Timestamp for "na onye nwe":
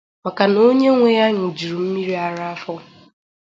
0.51-1.09